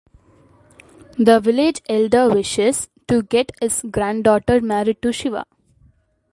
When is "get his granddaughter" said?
3.21-4.59